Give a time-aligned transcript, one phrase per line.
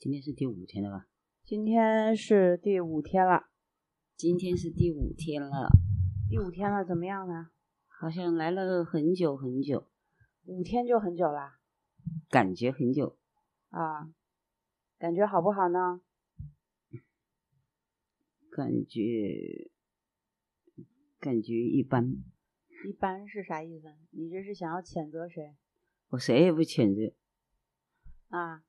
[0.00, 1.06] 今天是第五天了吧？
[1.44, 3.50] 今天是第五天了，
[4.16, 5.68] 今天是第五天了，
[6.26, 7.50] 第五天了，怎么样呢？
[7.86, 9.90] 好像来了很久很久，
[10.46, 11.58] 五天就很久啦，
[12.30, 13.18] 感觉很久。
[13.68, 14.10] 啊，
[14.98, 16.00] 感觉好不好呢？
[18.50, 19.70] 感觉
[21.18, 22.16] 感觉一般，
[22.88, 23.94] 一般是啥意思？
[24.12, 25.54] 你这是想要谴责谁
[26.08, 27.14] 我谁也不谴责，
[28.30, 28.64] 啊？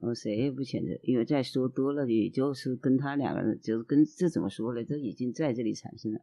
[0.00, 4.84] 我谁也不谴责，因为再说多了，也就是跟他两个人，就是跟这怎么说呢？
[4.84, 6.20] 这已经在这里产生了。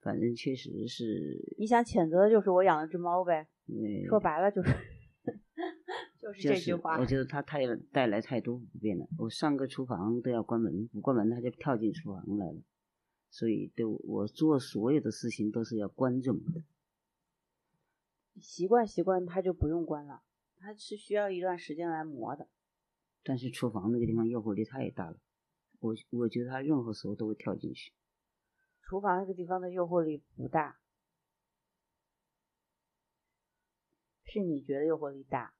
[0.00, 4.70] 反正确实是，你想谴责的就是我养了只猫呗，呃，说白了就是
[6.20, 7.04] 就是这句话我。
[7.06, 7.60] 觉得它太
[7.92, 9.06] 带来太多不便了。
[9.18, 12.62] 我上个厨房都要关门，不关门它就跳进厨房来了。
[13.30, 16.62] 所以对我我做所有的事情都是要关着门的。
[18.40, 20.22] 习惯习惯，它就不用关了，
[20.58, 22.48] 它是需要一段时间来磨的。
[23.22, 25.16] 但是厨房那个地方诱惑力太大了，
[25.80, 27.92] 我我觉得他任何时候都会跳进去。
[28.82, 30.78] 厨房那个地方的诱惑力不大，
[34.24, 35.54] 是你觉得诱惑力大。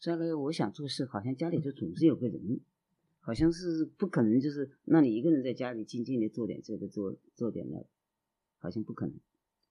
[0.00, 2.60] 再来，我想做事，好像家里就总是有个人，
[3.20, 7.86] 好像是不可能就是让你一个人在家里静静的做点这个做做点那个，
[8.58, 9.14] 好像不可能。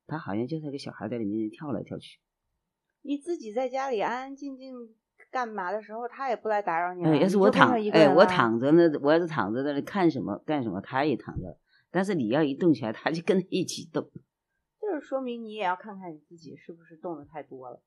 [0.08, 2.20] 他好像就像个小孩在里面跳来跳去。
[3.02, 4.96] 你自己在家里安安静静
[5.32, 7.04] 干嘛的时候，他也不来打扰你。
[7.06, 11.58] 哎，要是我躺，哎，我躺着呢，我要是躺着在那看什么干什么，他也躺着。
[11.90, 14.04] 但是你要一动起来，他就跟着一起动，
[14.80, 17.82] 就是说明你也要看看你自己是不是动的太多了。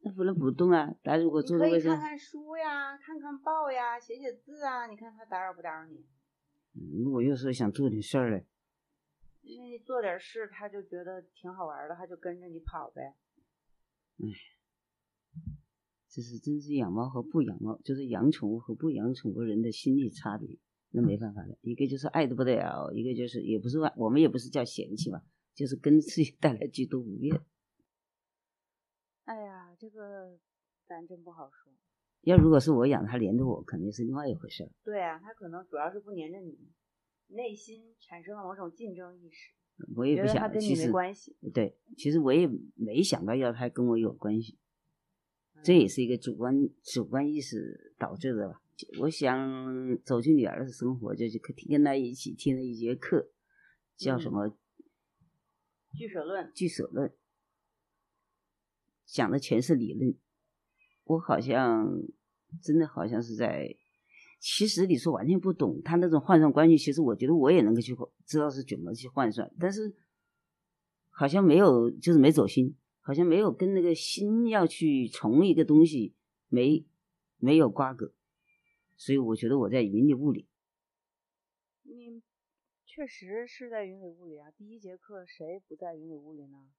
[0.00, 0.94] 那不能不动啊。
[1.02, 6.04] 他如果坐可以做的卫生看，看书呀，看看报呀，写写字啊，你看他打扰不打扰你？
[6.76, 8.44] 嗯我有时候想做点事儿嘞，
[9.42, 13.14] 因为你做点事，他就觉得挺好玩的，他就跟着你跑呗。
[16.14, 20.56] 这是真是养猫和不养猫，就是养宠物和不养宠物人的心理差别，
[20.90, 21.58] 那没办法的。
[21.60, 25.20] 一个就是爱的不得了，一个就是也不是我们也不是叫嫌弃吧，
[25.56, 27.34] 就是跟自己 带来居多不便。
[29.24, 30.38] 哎呀，这个
[30.86, 31.72] 咱真不好说。
[32.20, 34.70] 要如果是我养它连着我，肯定是另外一回事儿。
[34.84, 36.56] 对啊，它可能主要是不黏着你，
[37.26, 39.52] 内心产生了某种竞争意识，
[39.96, 41.36] 我也不想，跟你没其实关系。
[41.52, 44.56] 对，其实我也没想到要它跟我有关系，
[45.64, 48.60] 这也是一个主观主观意识导致的吧。
[49.00, 53.30] 我想走进女儿的生活，就是跟跟她一起听了一节课，
[53.96, 54.58] 叫什嗯么
[55.96, 57.12] 据舍论，据舍论，
[59.06, 60.14] 讲的全是理论。
[61.04, 61.88] 我好像
[62.60, 63.76] 真的好像是在，
[64.40, 67.96] 其实你说完全不懂他那种换算关系，其实我觉得我也能够去
[68.26, 69.94] 知道是怎么去换算，但是
[71.10, 72.74] 好像没有，就是没走心，
[73.06, 76.14] 好像没有跟那个心要去从一个东西
[76.48, 76.86] 没
[77.36, 78.14] 没有瓜葛，
[78.96, 80.48] 所以我觉得我在云里雾里。
[81.82, 82.22] 你
[82.86, 84.50] 确实是在云里雾里啊。
[84.56, 86.70] 第一节课谁不在云里雾里呢？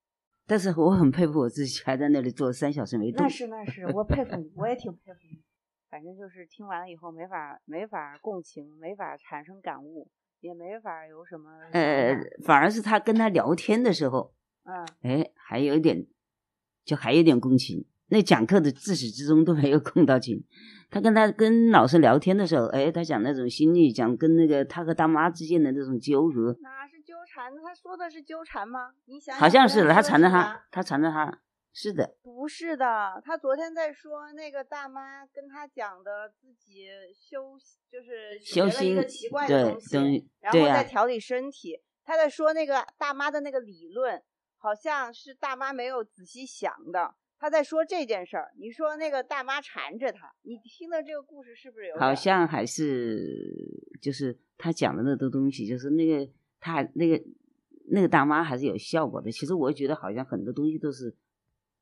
[0.47, 3.29] 但是我很佩服我自己，还在那里坐三小时没动那。
[3.29, 5.43] 是那是，我佩服你，我也挺佩服你。
[5.91, 10.09] 反正就是听完了以后没法没法共情，没法产生感悟，
[10.39, 16.07] 也没法有什么呃。，反而是他跟他聊天的时候，嗯，哎，还有一点，
[16.85, 17.85] 就还有点共情。
[18.09, 20.43] 那讲课的自始至终都没有共到情。
[20.91, 27.51] 他跟他跟老师聊天的时候，哎，他讲那种心理，讲跟那个他和他妈之间的那种纠葛，哪是纠缠？
[27.61, 28.91] 他说的是纠缠吗？
[29.07, 31.41] 你想想好像是的，他缠着他，他缠着他，
[31.73, 37.57] 是的，不是的，他昨天在说那个大妈跟他讲的自己修，
[37.91, 41.81] 就是修学了一个心奇怪对的东西，然后对呀再调理身体。
[42.05, 44.21] 他在说那个大妈的那个理论，
[44.65, 47.13] 好像是大妈没有仔细想的。
[47.37, 51.95] 她在说这件事儿，你说那个大妈缠着他，你听的这个故事是不是有？
[51.99, 56.27] 好像还是就是他讲的那个东西，就是那个
[56.59, 57.23] 他那个
[57.89, 59.31] 那个大妈还是有效果的。
[59.31, 61.15] 其实我觉得好像很多东西都是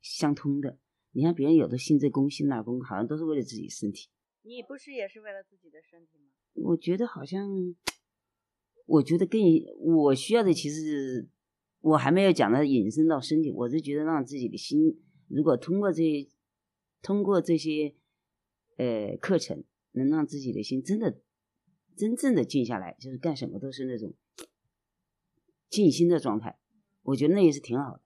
[0.02, 0.78] 相通的。
[1.14, 4.10] 你看别人有的信这公信那公，好像都是为了自己身体。
[4.42, 6.34] 你不是也是为了自己的身体吗？
[6.56, 7.74] 我觉得好像，
[8.86, 9.40] 我觉得更
[9.80, 11.30] 我需要的其实
[11.84, 16.30] 我还没有讲到引申到身体，我是觉得让自己的心，如果通过这
[17.02, 17.94] 通过这些
[18.78, 21.20] 呃课程，能让自己的心真的
[21.98, 24.14] 真正的静下来，就是干什么都是那种
[25.70, 26.58] 静心的状态，
[27.02, 28.02] 我觉得那也是挺好的。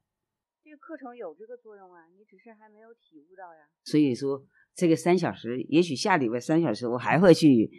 [0.64, 3.70] 这个课程有这个作用啊，你只是还没有体悟到呀。
[3.84, 4.44] 所以说，
[4.74, 7.70] 这个三小时，也许下礼拜三小时我还会去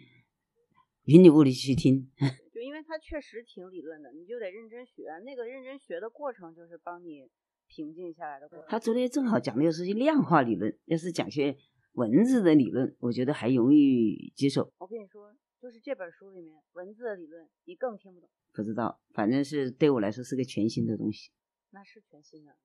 [1.07, 2.09] 云里雾里去听。
[2.59, 5.05] 就因为它确实挺理论的，你就得认真学。
[5.25, 7.31] 那个认真学的过程，就是帮你
[7.69, 8.67] 平静下来的过程。
[8.69, 11.57] 他昨天正好讲的又是量化理论，要是讲些
[11.93, 14.73] 文字的理论，我觉得还容易接受。
[14.79, 15.33] 我跟你说，
[15.63, 18.29] 就是这本书里面文字的理论，你更听不懂。
[18.53, 21.31] 不知道，反正是对我来说是个全新的东西。
[21.71, 22.57] 那是全新的，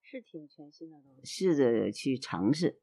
[0.00, 1.20] 是挺全新的东西。
[1.22, 2.78] 试着去尝试，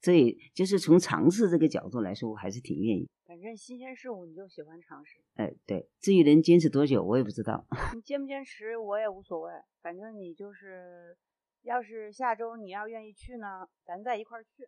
[0.00, 3.08] 所以就是从尝试这个角度来说，我还是挺愿意。
[3.26, 5.20] 反正新鲜事物你就喜欢尝试。
[5.34, 7.66] 哎，对，至于能坚持多久，我也不知道。
[7.94, 9.52] 你坚不坚持我也无所谓，
[9.82, 11.16] 反正你就是，
[11.62, 14.64] 要是下周你要愿意去呢，咱在一块儿去；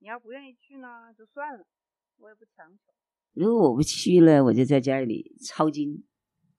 [0.00, 1.64] 你要不愿意去呢，就算了，
[2.18, 2.92] 我也不强求。
[3.32, 6.04] 如果我不去了，我就在家里抄经，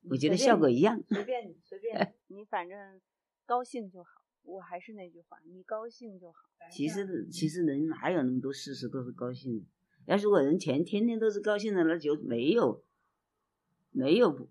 [0.09, 1.01] 我觉得效果一样。
[1.09, 3.01] 随便你，随便你， 你反正。
[3.47, 4.09] 高兴就好，
[4.45, 6.49] 我还是那句话，你高兴就好。
[6.71, 9.65] 其实，其实人哪有那么多事事都是高兴的？
[10.05, 12.83] 要是我人前天天都是高兴的，那就没有
[13.91, 14.49] 没有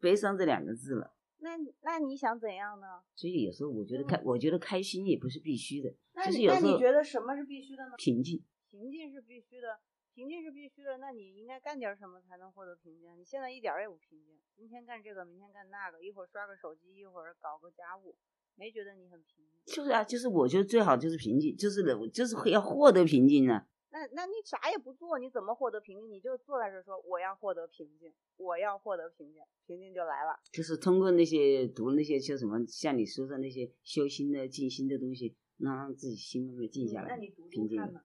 [0.00, 1.14] 悲伤这两个字了。
[1.38, 3.02] 那那你想怎样呢？
[3.14, 5.94] 所以有时候我觉得开，我觉得开心也不是必须的。
[6.14, 7.94] 那你那你觉得什么是必须的呢？
[7.98, 8.42] 平静。
[8.70, 9.80] 平静是必须的。
[10.14, 13.18] 平静是必须的，那你应该干点什么才能获得平静？
[13.18, 18.16] 你现在一点也不平静，今天干这个，明天干那个，一会儿刷个手机，一会儿搞个家务，
[18.56, 19.74] 没觉得你很平静？
[19.74, 21.82] 就是啊，就是我觉得最好就是平静，就是
[22.12, 23.66] 就是要获得平静啊。
[23.90, 26.10] 那那你啥也不做，你怎么获得平静？
[26.10, 30.38] 你就坐在这说我要获得平静，我要获得平静，平静就来了。
[30.52, 37.08] 就是通过那些读那些叫什么，像你说的那些修心的、静心的东西，让自己心慢慢静下来。
[37.08, 38.02] 那你读读看嘛。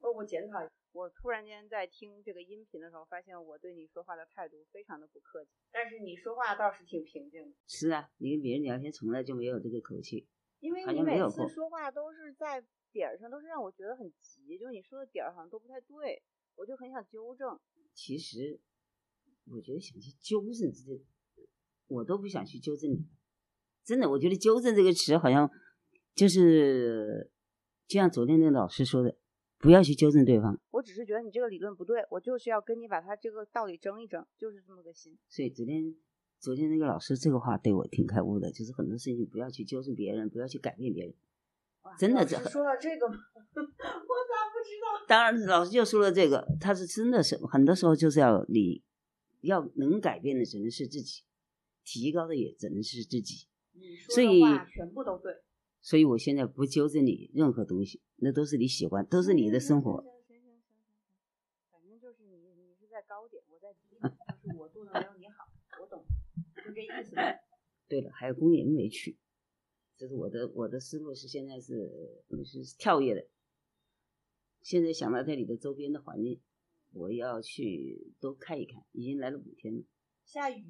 [0.00, 0.70] 哦，我检讨一下。
[0.92, 7.56] 我突然间在听这个音频的时候，发现我对你说话的态度非常的不客气，但是你说话倒是挺平静的。
[7.68, 10.26] 是啊，你跟别人聊天从来就没有这个口气，
[10.58, 12.60] 因为你每次说话都是在
[12.90, 16.20] 点儿上，都是让我觉得很急，就是你说的点儿好像都不太对，
[16.56, 17.56] 我就很想纠正。
[17.94, 18.58] 其实
[19.52, 21.00] 我觉得想去纠正这个，
[21.86, 23.06] 我都不想去纠正你。
[23.84, 25.48] 真的，我觉得纠正这个词好像
[26.16, 27.30] 就是
[27.86, 29.19] 就像昨天那个老师说的。
[29.60, 35.18] 不要去纠正对方，我只是觉得你这个理论不对，我就是要跟你把他这个道理争一争，就是这么个心。
[35.28, 35.94] 所以昨天，
[36.38, 41.14] 昨天那个老师这个话对我挺开悟的，就是很多事情不要去纠正别人，不要去改变别人。
[41.98, 43.14] 真的，这说到这个吗？
[43.52, 45.06] 我咋不知道？
[45.06, 48.82] 当然，老师就说了这个，他是真的是很多时候就是要你
[49.42, 51.22] 要能改变的只能是自己，
[51.84, 53.46] 提高的也只能是自己。
[53.72, 55.34] 你说的话全部都对。
[55.80, 60.02] 所以我现在不纠正你任何东西，那都是你喜欢，都是你的生活。
[60.28, 64.12] 行行行行行，反正就是你，你是在高点，我在低点，
[64.42, 65.48] 就是我做的没有你好，
[65.80, 66.04] 我懂，
[66.64, 67.16] 就这意思。
[67.88, 69.16] 对了，还有公园没去，
[69.96, 73.26] 这是我的我的思路是现在是是跳跃的。
[74.62, 76.40] 现在想到这里的周边的环境，
[76.92, 78.84] 我要去多看一看。
[78.92, 79.82] 已经来了五天了，
[80.24, 80.62] 下雨，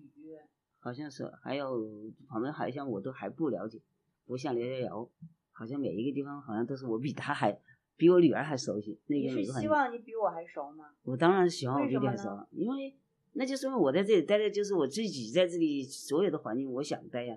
[0.78, 3.82] 好像是，还有旁边好像我都还不了解。
[4.30, 5.10] 不像刘佳瑶，
[5.50, 7.60] 好像每一个地方好像都是我比他还，
[7.96, 8.96] 比我女儿还熟悉。
[9.08, 10.94] 那个你是希望你比我还熟吗？
[11.02, 12.94] 我当然希望我比你还熟，因为
[13.32, 17.36] 那就说明我在这里待的就是我自己在这里所有的环境，我想待呀。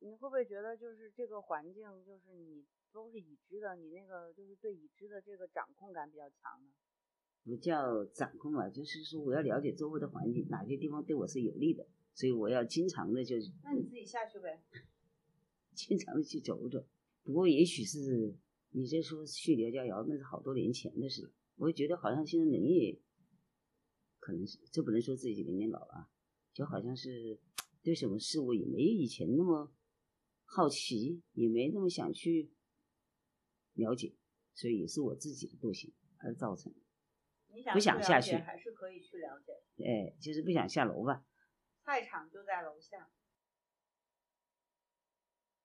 [0.00, 2.62] 你会不会觉得就是这个环境，就是你
[2.92, 6.68] 都是已知的，你那个就是对已知的这个掌控感比较强呢？
[7.42, 13.50] 不叫掌控啊，就是说我要了解周围的环境，哪些地方对我是有利的，所以我要经常的就是。
[13.62, 14.60] 那你自己下去呗。
[15.74, 16.86] 经常的去走走，
[17.22, 18.34] 不过也许是
[18.70, 21.32] 你这说去刘家窑，那是好多年前的事了。
[21.56, 23.00] 我觉得好像现在人也
[24.18, 26.08] 可能是，这不能说自己年龄老了，
[26.52, 27.38] 就好像是
[27.82, 29.72] 对什么事物也没以前那么
[30.44, 32.50] 好奇，也没那么想去
[33.74, 34.14] 了解，
[34.54, 36.80] 所以也是我自己的惰性而造成的。
[37.72, 39.52] 不想下去还是可以去了解。
[39.84, 41.24] 哎，就是不想下楼吧。
[41.84, 43.10] 菜场就在楼下。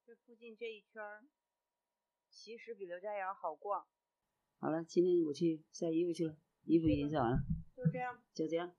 [0.09, 1.23] 这附近这一圈儿，
[2.31, 3.85] 其实比刘家窑好逛。
[4.57, 7.37] 好了，今天我去晒衣服去了，衣服已经晒完了。
[7.75, 8.19] 就这样。
[8.33, 8.75] 就这样。